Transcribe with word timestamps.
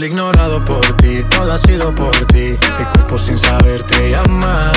el 0.00 0.06
ignorado 0.06 0.64
por 0.64 0.80
ti, 0.96 1.22
todo 1.28 1.52
ha 1.52 1.58
sido 1.58 1.94
por 1.94 2.16
ti. 2.26 2.56
Mi 2.78 2.84
cuerpo 2.92 3.18
sin 3.18 3.36
saber 3.36 3.82
te 3.82 4.10
llama. 4.10 4.72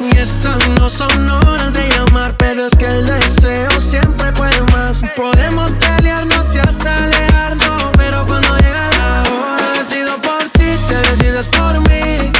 Y 0.00 0.16
estas 0.16 0.66
no 0.80 0.88
son 0.88 1.30
horas 1.30 1.74
de 1.74 1.86
llamar, 1.90 2.34
pero 2.38 2.64
es 2.64 2.72
que 2.74 2.86
el 2.86 3.06
deseo 3.06 3.78
siempre 3.78 4.32
puede 4.32 4.62
más. 4.72 5.02
Podemos 5.14 5.72
pelearnos 5.74 6.54
y 6.54 6.58
hasta 6.58 7.04
alejarnos, 7.04 7.90
pero 7.98 8.24
cuando 8.24 8.56
llega 8.56 8.88
la 8.98 9.22
hora, 9.30 9.78
decido 9.78 10.16
por 10.22 10.48
ti, 10.50 10.70
te 10.88 10.96
decides 11.10 11.48
por 11.48 11.78
mí. 11.90 12.32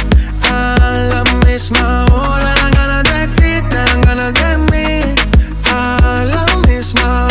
A 0.49 0.99
la 1.13 1.23
misma 1.45 2.05
hora, 2.11 2.51
dan 2.55 2.71
ganas 2.71 3.03
de 3.03 3.27
ti, 3.35 3.67
te 3.69 3.75
dan 3.75 4.01
ganas 4.01 4.33
de 4.33 4.57
mí. 4.71 5.15
A 5.71 6.25
la 6.25 6.45
misma 6.67 7.25
hora, 7.25 7.26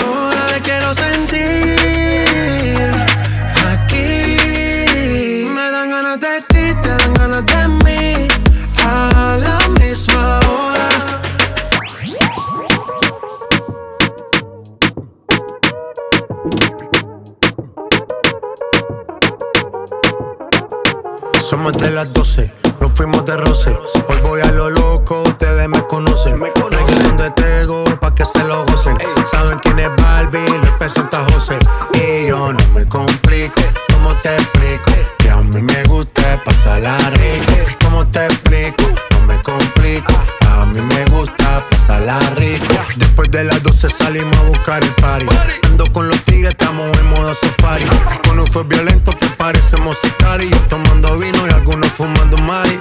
Somos 21.49 21.75
de 21.75 21.93
las 21.93 22.13
12, 22.13 22.53
nos 22.81 22.93
fuimos 22.93 23.25
de 23.25 23.37
roce. 23.37 23.71
Hoy 24.09 24.17
voy 24.25 24.41
a 24.41 24.51
lo 24.51 24.69
loco, 24.69 25.23
ustedes 25.23 25.69
me 25.69 25.81
conocen. 25.87 26.41
Me 26.41 26.51
conocen 26.51 27.17
de 27.19 27.31
Tego, 27.31 27.85
pa' 28.01 28.13
que 28.13 28.25
se 28.25 28.43
lo 28.43 28.65
gocen. 28.67 28.99
Saben 29.31 29.57
quién 29.61 29.79
es 29.79 29.91
Barbie, 29.97 30.41
les 30.41 30.73
presenta 30.73 31.25
José. 31.33 31.57
Y 31.95 32.27
yo 32.27 32.53
no 32.53 32.59
me 32.75 32.85
complico, 32.89 33.61
¿cómo 33.93 34.13
te 34.17 34.35
explico? 34.35 35.16
A 35.47 35.49
mí 35.49 35.63
me 35.63 35.83
gusta 35.85 36.43
pasarla 36.45 36.99
rico. 37.11 37.53
¿Cómo 37.85 38.05
te 38.09 38.25
explico? 38.25 38.83
No 39.13 39.27
me 39.27 39.41
complico. 39.43 40.13
A 40.51 40.67
mí 40.67 40.81
me 40.81 41.05
gusta 41.17 41.65
pasarla 41.71 42.19
rico. 42.35 42.75
Después 42.97 43.31
de 43.31 43.45
las 43.45 43.63
12 43.63 43.89
salimos 43.89 44.37
a 44.39 44.43
buscar 44.43 44.83
el 44.83 44.91
party. 44.95 45.27
Ando 45.69 45.85
con 45.93 46.09
los 46.09 46.21
tigres, 46.25 46.51
estamos 46.51 46.85
en 46.99 47.07
modo 47.11 47.33
safari. 47.33 47.85
Con 48.29 48.45
fue 48.49 48.65
violento 48.65 49.13
que 49.13 49.27
parecemos 49.39 49.97
sicarios. 50.03 50.69
Tomando 50.69 51.17
vino 51.17 51.39
y 51.47 51.51
algunos 51.51 51.93
fumando 51.93 52.37
mari. 52.39 52.77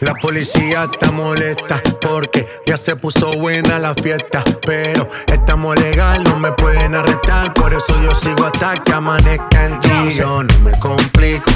La 0.00 0.14
policía 0.14 0.84
está 0.84 1.10
molesta 1.10 1.82
porque 2.00 2.46
ya 2.66 2.76
se 2.76 2.94
puso 2.94 3.32
buena 3.32 3.80
la 3.80 3.94
fiesta. 3.94 4.44
Pero 4.64 5.08
estamos 5.26 5.74
legal, 5.80 6.22
no 6.22 6.38
me 6.38 6.52
pueden 6.52 6.94
arrestar. 6.94 7.52
Por 7.54 7.74
eso 7.74 8.00
yo 8.00 8.14
sigo 8.14 8.44
hasta 8.44 8.74
que 8.76 8.92
amanezca 8.92 9.66
en 9.66 9.80
ti. 9.80 10.14
Yo 10.14 10.44
no 10.44 10.58
me 10.60 10.78
complico, 10.78 11.44
¿cómo 11.44 11.55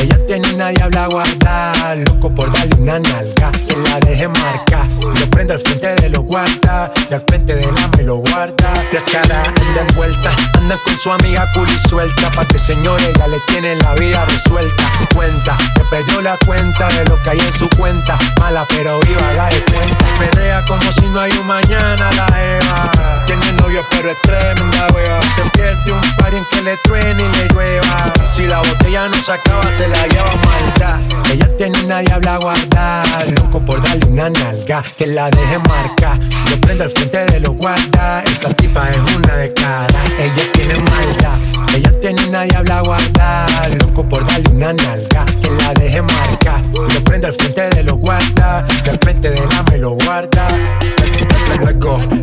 ella 0.00 0.18
tiene 0.26 0.54
una 0.54 0.68
diabla 0.68 1.06
guarda. 1.08 1.94
Loco 1.94 2.34
por 2.34 2.52
darle 2.52 2.76
una 2.78 2.98
nalga, 2.98 3.50
que 3.52 3.76
la 3.76 4.00
deje 4.00 4.28
marcar. 4.28 4.86
Le 5.18 5.26
prendo 5.26 5.54
al 5.54 5.60
frente 5.60 5.94
de 5.94 6.08
los 6.08 6.22
guardas, 6.22 6.90
y 7.10 7.14
al 7.14 7.22
frente 7.26 7.54
de 7.54 7.70
la 7.72 7.88
me 7.96 8.02
lo 8.04 8.16
guarda. 8.16 8.84
Descara, 8.90 9.42
anda 9.60 9.80
envuelta, 9.80 10.30
anda 10.54 10.78
con 10.84 10.96
su 10.96 11.12
amiga 11.12 11.48
cool 11.54 11.68
suelta. 11.88 12.30
Pa' 12.30 12.44
que 12.46 12.58
señores 12.58 13.10
ya 13.18 13.26
le 13.26 13.40
tiene 13.40 13.76
la 13.76 13.94
vida 13.94 14.24
resuelta. 14.24 14.90
Cuenta, 15.14 15.56
que 15.74 15.84
perdió 15.84 16.20
la 16.22 16.36
cuenta 16.46 16.88
de 16.88 17.04
lo 17.04 17.20
que 17.22 17.30
hay 17.30 17.40
en 17.40 17.52
su 17.52 17.68
cuenta. 17.70 18.18
Mala 18.38 18.66
pero 18.68 19.00
viva, 19.00 19.28
haga 19.28 19.48
de 19.48 19.64
cuenta. 19.64 20.06
Pelea 20.18 20.62
como 20.64 20.92
si 20.92 21.06
no 21.06 21.20
hay 21.20 21.32
un 21.32 21.46
mañana 21.46 22.10
la 22.16 22.26
Eva. 22.42 23.24
Tiene 23.26 23.52
novio 23.52 23.84
pero 23.90 24.10
es 24.10 24.22
tremenda 24.22 24.86
wea. 24.94 25.20
Se 25.34 25.50
pierde 25.50 25.92
un 25.92 26.16
par 26.16 26.34
en 26.34 26.44
que 26.46 26.62
le 26.62 26.76
truene 26.78 27.22
y 27.22 27.28
le 27.28 27.48
llueva. 27.48 28.12
Si 28.24 28.46
la 28.46 28.58
botella 28.58 29.08
no 29.08 29.22
se 29.22 29.32
acaba, 29.32 29.62
se 29.74 29.89
la 29.90 30.06
lleva 30.06 30.34
maldad. 30.46 31.00
Ella 31.32 31.48
tiene 31.56 31.84
una 31.84 31.98
diabla 32.00 32.38
guardada. 32.38 33.24
Loco 33.36 33.60
por 33.60 33.82
darle 33.82 34.06
una 34.06 34.30
nalga, 34.30 34.82
que 34.96 35.06
la 35.06 35.30
deje 35.30 35.58
marcar. 35.58 36.18
Lo 36.50 36.60
prendo 36.60 36.84
al 36.84 36.90
frente 36.90 37.26
de 37.26 37.40
los 37.40 37.56
guardas. 37.56 38.24
Esa 38.24 38.54
tipa 38.54 38.88
es 38.88 39.16
una 39.16 39.36
de 39.36 39.52
cara. 39.52 40.00
Ella 40.18 40.52
tiene 40.52 40.74
maldad. 40.90 41.38
Ella 41.74 41.92
tiene 42.00 42.28
una 42.28 42.42
diabla 42.42 42.80
guardada. 42.82 43.68
Loco 43.80 44.08
por 44.08 44.26
darle 44.26 44.50
una 44.50 44.72
nalga, 44.72 45.24
que 45.40 45.50
la 45.50 45.74
deje 45.74 46.02
marcar. 46.02 46.62
Lo 46.72 47.04
prendo 47.04 47.28
al 47.28 47.34
frente 47.34 47.68
de 47.70 47.82
los 47.84 47.98
guardas. 47.98 48.64
Y 48.84 48.88
al 48.88 48.98
frente 48.98 49.30
de 49.30 49.46
la 49.46 49.62
me 49.70 49.78
lo 49.78 49.90
guarda. 49.92 50.48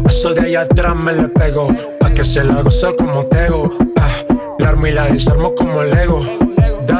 Eso 0.07 0.33
de 0.33 0.47
allá 0.47 0.61
atrás 0.61 0.95
me 0.95 1.13
le 1.13 1.27
pego. 1.27 1.67
Pa' 1.99 2.09
que 2.09 2.23
se 2.23 2.43
la 2.43 2.61
goce 2.61 2.95
como 2.97 3.25
tego. 3.25 3.71
Ah, 3.97 4.09
la 4.57 4.69
armo 4.69 4.87
y 4.87 4.91
la 4.91 5.07
desarmo 5.07 5.53
como 5.53 5.83
Lego. 5.83 6.46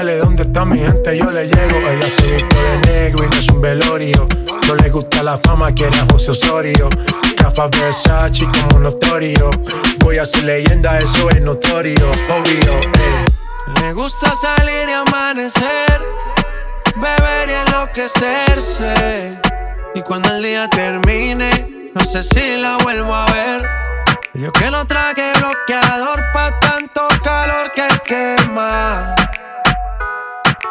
Dale, 0.07 0.19
¿dónde 0.19 0.43
está 0.43 0.63
mi 0.63 0.79
gente? 0.79 1.17
Yo 1.17 1.29
le 1.31 1.47
llego. 1.47 1.79
Ella 1.79 2.09
se 2.09 2.27
viste 2.27 2.57
de 2.57 2.77
negro 2.77 3.25
y 3.25 3.27
no 3.27 3.35
es 3.35 3.49
un 3.49 3.59
velorio. 3.59 4.25
No 4.65 4.75
le 4.75 4.89
gusta 4.89 5.21
la 5.21 5.37
fama, 5.37 5.73
quiere 5.73 5.97
a 5.97 6.05
José 6.09 6.31
Osorio. 6.31 6.87
Cafa 7.35 7.67
Versace 7.67 8.45
como 8.45 8.79
notorio. 8.79 9.51
Voy 9.99 10.17
a 10.17 10.25
ser 10.25 10.45
leyenda, 10.45 10.97
eso 10.97 11.29
es 11.29 11.41
notorio. 11.41 12.09
Obvio, 12.09 12.79
eh. 12.99 13.25
Me 13.81 13.91
gusta 13.91 14.31
salir 14.33 14.87
y 14.87 14.93
amanecer, 14.93 16.01
beber 16.95 17.49
y 17.49 17.67
enloquecerse. 17.67 19.37
Y 19.93 20.01
cuando 20.03 20.33
el 20.33 20.41
día 20.41 20.69
termine, 20.69 21.91
no 21.93 22.05
sé 22.05 22.23
si 22.23 22.55
la 22.55 22.77
vuelvo 22.77 23.13
a 23.13 23.25
ver. 23.25 23.61
Yo 24.35 24.53
que 24.53 24.71
no 24.71 24.87
traje 24.87 25.33
bloqueador 25.37 26.17
pa' 26.33 26.57
tanto 26.61 27.01
calor 27.21 27.73
que 27.75 27.87
quema. 28.05 29.13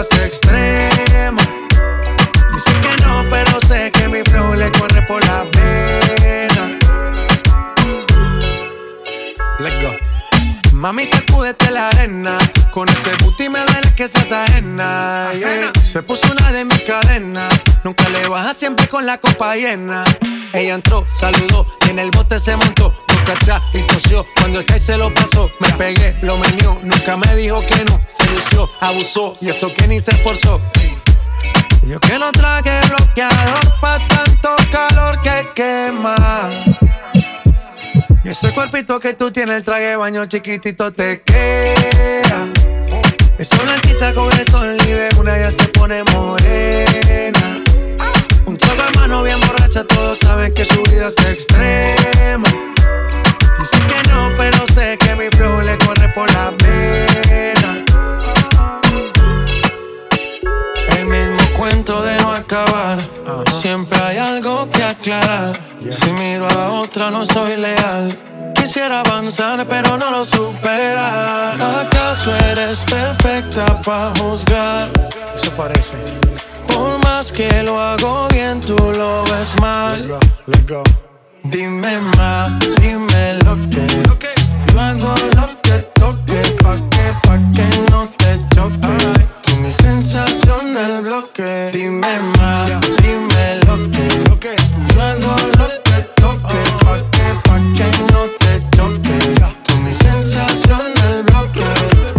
extrema. 0.00 1.42
Dicen 2.52 2.80
que 2.82 3.04
no, 3.04 3.24
pero 3.30 3.60
sé 3.62 3.90
que 3.92 4.08
mi 4.08 4.22
flow 4.24 4.54
le 4.54 4.70
corre 4.72 5.00
por 5.02 5.24
la 5.24 5.44
pena. 5.50 6.78
Let's 9.58 9.82
go. 9.82 9.92
Mami, 10.74 11.06
sacúdete 11.06 11.70
la 11.70 11.88
arena. 11.88 12.36
Con 12.70 12.88
ese 12.90 13.10
booty 13.22 13.48
me 13.48 13.60
duele 13.60 13.94
que 13.94 14.06
seas 14.06 14.32
ajena. 14.32 15.30
Se 15.82 16.02
puso 16.02 16.30
una 16.30 16.52
de 16.52 16.66
mis 16.66 16.82
cadenas. 16.82 17.54
Nunca 17.82 18.06
le 18.10 18.28
baja 18.28 18.54
siempre 18.54 18.86
con 18.88 19.06
la 19.06 19.16
copa 19.16 19.56
llena. 19.56 20.04
Ella 20.52 20.74
entró, 20.74 21.06
saludó 21.18 21.66
y 21.86 21.90
en 21.90 22.00
el 22.00 22.10
bote 22.10 22.38
se 22.38 22.54
montó. 22.54 23.05
Y 23.72 23.82
tosió. 23.82 24.24
Cuando 24.36 24.60
el 24.60 24.66
que 24.66 24.78
se 24.78 24.96
lo 24.96 25.12
pasó, 25.12 25.50
me 25.58 25.68
pegué, 25.72 26.16
lo 26.22 26.38
menió. 26.38 26.78
Nunca 26.82 27.16
me 27.16 27.34
dijo 27.34 27.60
que 27.66 27.84
no. 27.84 28.00
Se 28.08 28.24
lució, 28.30 28.70
abusó 28.80 29.36
y 29.40 29.48
eso 29.48 29.72
que 29.74 29.88
ni 29.88 29.98
se 29.98 30.12
esforzó. 30.12 30.60
Yo 31.82 31.98
que 31.98 32.18
no 32.18 32.30
traje 32.30 32.80
bloqueador 32.88 33.80
pa' 33.80 33.98
tanto 34.08 34.56
calor 34.70 35.20
que 35.22 35.46
quema. 35.54 36.50
Y 38.22 38.28
ese 38.28 38.52
cuerpito 38.52 39.00
que 39.00 39.14
tú 39.14 39.30
tienes, 39.32 39.56
el 39.56 39.64
traje 39.64 39.96
baño 39.96 40.26
chiquitito 40.26 40.92
te 40.92 41.20
queda. 41.22 42.46
Esa 43.38 43.56
blanquita 43.62 44.14
con 44.14 44.32
el 44.32 44.48
sol 44.48 44.76
y 44.86 45.18
una 45.18 45.36
ya 45.36 45.50
se 45.50 45.64
pone 45.68 46.04
morena. 46.04 47.64
Un 48.46 48.56
trago 48.56 48.82
de 48.84 48.98
mano 48.98 49.22
bien 49.24 49.40
borracha, 49.40 49.84
todos 49.84 50.18
saben 50.20 50.52
que 50.54 50.64
su 50.64 50.80
vida 50.84 51.08
es 51.08 51.18
extrema. 51.18 52.75
Dicen 53.58 53.80
que 53.86 54.10
no, 54.10 54.30
pero 54.36 54.66
sé 54.68 54.98
que 54.98 55.14
mi 55.16 55.28
flow 55.30 55.60
le 55.60 55.78
corre 55.78 56.08
por 56.14 56.30
la 56.32 56.52
pena. 56.52 57.84
El 60.96 61.04
mismo 61.04 61.42
cuento 61.56 62.02
de 62.02 62.16
no 62.20 62.32
acabar. 62.32 62.98
Siempre 63.60 63.98
hay 64.00 64.18
algo 64.18 64.68
que 64.70 64.82
aclarar. 64.82 65.52
Si 65.90 66.10
miro 66.12 66.48
a 66.48 66.70
otra, 66.72 67.10
no 67.10 67.24
soy 67.24 67.56
leal. 67.56 68.16
Quisiera 68.54 69.00
avanzar, 69.00 69.64
pero 69.66 69.96
no 69.96 70.10
lo 70.10 70.24
supera. 70.24 71.52
¿Acaso 71.80 72.34
eres 72.50 72.84
perfecta 72.84 73.80
para 73.82 74.12
juzgar? 74.18 74.88
Eso 75.36 75.50
parece. 75.54 75.96
Por 76.66 76.98
más 77.04 77.30
que 77.32 77.62
lo 77.62 77.80
hago 77.80 78.28
bien, 78.28 78.60
tú 78.60 78.76
lo 78.76 79.24
ves 79.24 79.54
mal. 79.60 80.18
Let's 80.46 80.66
go. 80.66 81.05
Dime 81.50 82.00
más, 82.16 82.50
dime 82.80 83.38
lo 83.44 83.54
que. 83.70 83.86
Yo 84.72 84.80
hago 84.80 85.14
lo 85.36 85.62
que 85.62 85.78
toque, 85.94 86.42
pa' 86.62 86.76
que, 86.90 87.12
pa' 87.22 87.38
que 87.54 87.66
no 87.90 88.08
te 88.16 88.38
choque. 88.54 89.26
Tú 89.42 89.56
mi 89.56 89.70
sensación 89.70 90.74
del 90.74 91.02
bloque. 91.02 91.70
Dime 91.72 92.20
más, 92.38 92.70
dime 93.02 93.60
lo 93.66 93.76
que. 93.90 94.56
Yo 94.94 95.02
hago 95.02 95.36
lo 95.58 95.68
que 95.84 96.02
toque, 96.16 96.60
pa' 96.84 96.98
que, 97.10 97.26
pa' 97.44 97.60
que 97.76 97.88
no 98.12 98.22
te 98.38 98.76
choque. 98.76 99.18
Tú 99.64 99.76
mi 99.76 99.92
sensación 99.92 100.94
del 100.94 101.22
bloque. 101.24 101.64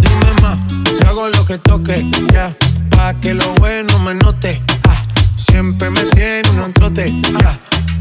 Dime 0.00 0.32
más, 0.42 0.58
yo 1.00 1.08
hago 1.08 1.28
lo 1.28 1.44
que 1.44 1.58
toque, 1.58 2.10
ya. 2.32 2.54
Pa' 2.90 3.14
que 3.20 3.34
lo 3.34 3.52
bueno 3.54 3.98
me 4.00 4.14
note. 4.14 4.62
Ah, 4.88 5.02
siempre 5.36 5.90
me 5.90 6.02
tiene 6.04 6.50
un 6.50 6.72
trote. 6.72 7.12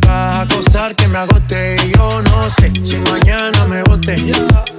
Vas 0.07 0.37
a 0.37 0.41
acosar 0.41 0.95
que 0.95 1.05
me 1.09 1.17
agote 1.17 1.75
y 1.85 1.91
yo 1.91 2.21
no 2.21 2.49
sé 2.49 2.71
si 2.81 2.97
mañana 2.97 3.65
me 3.65 3.83
bote. 3.83 4.15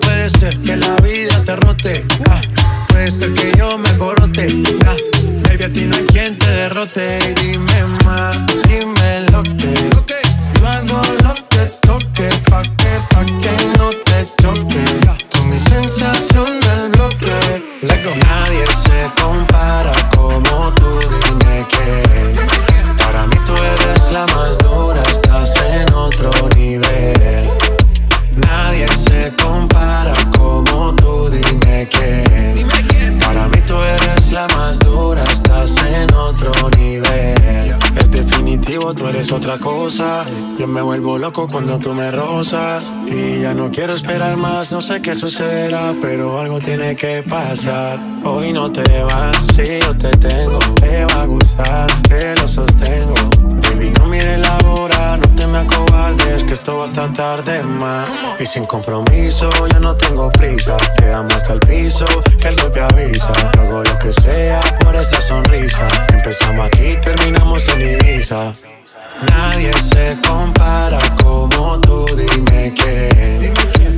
Puede 0.01 0.31
ser 0.31 0.57
que 0.59 0.75
la 0.75 0.95
vida 1.03 1.43
te 1.45 1.55
rote. 1.57 2.07
ah, 2.31 2.41
puede 2.89 3.11
ser 3.11 3.35
que 3.35 3.53
yo 3.59 3.77
me 3.77 3.91
corote. 3.99 4.49
ah, 4.87 4.97
baby, 5.45 5.65
a 5.65 5.69
ti 5.69 5.83
no 5.83 5.97
hay 5.97 6.05
quien 6.05 6.39
te 6.39 6.51
derrote. 6.51 7.19
Dime 7.43 7.83
más, 8.07 8.39
dime 8.69 9.27
lo 9.31 9.43
que. 9.43 9.98
Eres 39.29 39.33
otra 39.33 39.59
cosa. 39.59 40.25
Yo 40.59 40.67
me 40.67 40.81
vuelvo 40.83 41.19
loco 41.19 41.49
cuando 41.49 41.79
tú 41.79 41.93
me 41.95 42.11
rozas. 42.11 42.93
Y 43.07 43.43
ya 43.43 43.55
no 43.55 43.71
quiero 43.71 43.95
esperar 43.95 44.37
más, 44.37 44.73
no 44.73 44.81
sé 44.81 45.01
qué 45.03 45.15
sucederá, 45.15 45.95
pero 46.01 46.39
algo 46.39 46.61
tiene 46.61 46.97
que 46.97 47.23
pasar. 47.23 47.99
Hoy 48.25 48.53
no 48.53 48.71
te 48.71 49.03
vas, 49.03 49.37
si 49.55 49.81
yo 49.81 49.97
te 49.97 50.11
tengo, 50.11 50.59
te 50.81 51.05
va 51.07 51.23
a 51.23 51.27
gustar, 51.27 51.87
te 52.03 52.35
lo 52.37 52.47
sostengo. 52.47 53.15
Baby, 53.63 53.93
no 53.99 54.07
mires 54.07 54.39
la 54.39 54.59
hora, 54.69 55.17
no 55.17 55.35
te 55.35 55.47
me 55.47 55.59
acobardes, 55.59 56.45
que 56.45 56.53
esto 56.53 56.79
va 56.79 56.85
hasta 56.85 57.13
tarde 57.13 57.63
más. 57.63 58.09
Y 58.39 58.47
sin 58.47 58.67
compromiso, 58.67 59.49
ya 59.73 59.79
no 59.79 59.95
tengo 59.95 60.31
prisa. 60.31 60.77
Quedamos 60.97 61.35
hasta 61.35 61.55
el 61.55 61.61
piso, 61.61 62.07
que 62.41 62.49
el 62.49 62.57
golpe 62.57 62.81
avisa. 62.81 63.33
Hago 63.59 63.83
lo 63.83 63.99
que 63.99 64.13
sea 64.13 64.61
por 64.81 64.95
esa 64.97 65.21
sonrisa. 65.21 65.87
Empezamos 66.13 66.67
aquí, 66.67 66.97
terminamos 67.01 67.69
en 67.69 67.83
Ibiza. 67.83 68.55
Nadie 69.27 69.73
se 69.81 70.17
compara 70.27 70.99
como 71.23 71.81
tú, 71.81 72.07
dime 72.17 72.73
que. 72.75 73.53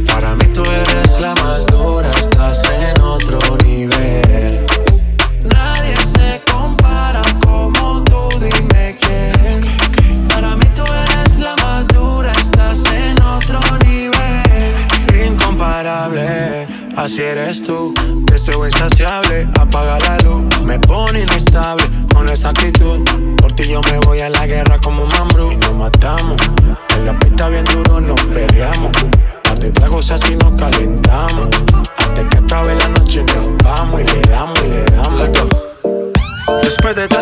Para 0.06 0.34
mí 0.36 0.46
tú 0.54 0.62
eres 0.64 1.20
la 1.20 1.34
más 1.34 1.66
dura, 1.66 2.10
estás 2.18 2.64
en 2.64 3.00
otro 3.02 3.38
nivel. 3.64 4.64
Nadie 5.44 5.94
se 6.04 6.40
compara 6.50 7.20
como 7.44 8.02
tú, 8.04 8.28
dime 8.40 8.96
que. 8.98 9.60
Para 10.28 10.56
mí 10.56 10.66
tú 10.74 10.84
eres 10.84 11.38
la 11.38 11.54
más 11.56 11.86
dura, 11.88 12.32
estás 12.40 12.84
en 12.86 13.20
otro 13.22 13.60
nivel. 13.84 14.74
Incomparable, 15.26 16.66
así 16.96 17.20
eres 17.22 17.62
tú. 17.62 17.92
Deseo 18.24 18.64
insaciable, 18.66 19.29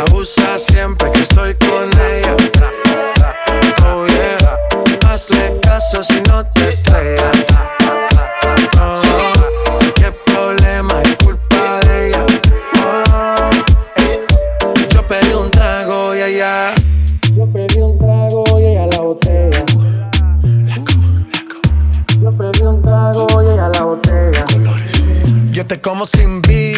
abusa 0.00 0.58
siempre 0.58 1.10
que 1.12 1.20
estoy 1.20 1.54
con 1.54 1.88
ella. 2.00 2.36
Oh, 3.84 4.06
Hazle 5.08 5.58
caso 5.60 6.02
si 6.02 6.20
no 6.22 6.44
te 6.46 6.68
estrellas. 6.68 7.46
Oh, 8.80 9.00
problema 10.24 11.02
es 11.02 11.16
culpa 11.16 11.80
de 11.86 12.08
ella. 12.08 12.26
Oh, 12.76 13.50
yo 14.90 15.06
pedí 15.06 15.32
un 15.32 15.50
trago 15.50 16.14
y 16.14 16.20
allá. 16.20 16.74
Yo 17.34 17.46
pedí 17.46 17.80
un 17.80 17.98
trago 17.98 18.44
y 18.60 18.64
ella 18.64 18.86
la 18.86 19.00
botella. 19.00 19.64
Yo 22.20 22.30
pedí 22.32 22.62
un 22.62 22.82
trago 22.82 23.26
y 23.42 23.46
ella 23.46 23.68
la 23.68 23.82
botella. 23.82 24.44
Colores. 24.52 24.92
Yo 25.50 25.66
te 25.66 25.80
como 25.80 26.06
sin 26.06 26.40
vida 26.42 26.77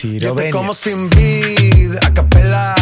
Quiero 0.00 0.34
venir. 0.34 0.52
como 0.52 0.74
sin 0.74 1.08
vid, 1.08 1.96
a 2.02 2.12
capela. 2.12 2.74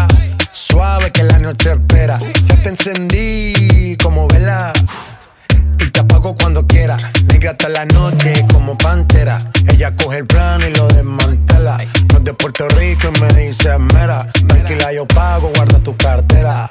Suave 0.53 1.13
que 1.13 1.23
la 1.23 1.39
noche 1.39 1.71
espera. 1.73 2.19
Ya 2.47 2.57
te 2.57 2.71
encendí 2.71 3.97
como 4.03 4.27
vela 4.27 4.73
y 5.79 5.91
te 5.91 6.01
apago 6.01 6.35
cuando 6.35 6.67
quiera. 6.67 6.97
Negra 7.27 7.53
hasta 7.53 7.69
la 7.69 7.85
noche 7.85 8.45
como 8.53 8.77
pantera. 8.77 9.39
Ella 9.69 9.95
coge 9.95 10.19
el 10.19 10.27
plano 10.27 10.67
y 10.67 10.75
lo 10.75 10.89
desmantela. 10.89 11.79
No 12.11 12.19
es 12.19 12.25
de 12.25 12.35
Puerto 12.35 12.67
Rico 12.71 13.09
y 13.15 13.21
me 13.21 13.33
dice 13.45 13.79
mera. 13.79 14.27
Tranquila, 14.49 14.93
yo 14.93 15.07
pago, 15.07 15.53
guarda 15.55 15.79
tu 15.79 15.97
cartera. 15.97 16.69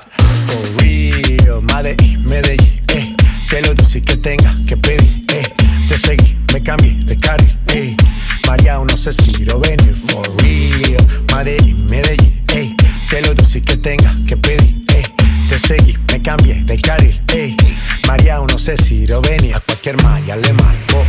For 0.48 0.84
real, 0.84 1.62
Medellín, 1.62 2.26
Medellín, 2.26 2.84
eh. 2.90 3.16
Que 3.50 3.62
lo 3.62 3.74
dulce 3.74 4.02
que 4.02 4.18
tenga 4.18 4.54
que 4.68 4.76
pedir, 4.76 5.26
eh. 5.32 5.44
Te 5.88 5.98
seguí, 5.98 6.38
me 6.52 6.62
cambié 6.62 6.96
de 7.06 7.18
carril, 7.18 7.58
si 9.12 9.31
quiero 9.31 9.60
venir. 9.60 9.95
For 9.95 10.25
real, 10.41 11.05
Medellín, 11.36 11.86
Medellín, 11.88 12.43
eh. 12.53 12.75
Que 13.10 13.22
lo 13.22 13.33
dulce 13.33 13.62
que 13.62 13.77
tenga 13.77 14.15
que 14.27 14.38
pedir, 14.38 14.86
eh. 14.93 15.03
Te 15.50 15.60
seguí, 15.60 15.98
me 16.12 16.22
cambié 16.22 16.63
de 16.63 16.77
carril, 16.77 17.22
ey. 17.33 17.57
María, 18.07 18.39
no 18.39 18.57
sé 18.57 18.77
si 18.77 19.05
venía, 19.05 19.57
a 19.57 19.60
cualquier 19.60 20.01
malla 20.01 20.36
le 20.38 20.53
marco. 20.53 21.05